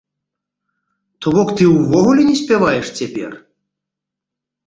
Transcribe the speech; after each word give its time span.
То 1.25 1.33
бок 1.35 1.49
ты 1.59 1.63
ўвогуле 1.71 2.21
не 2.29 2.33
спяваеш 2.41 2.87
цяпер? 3.01 3.31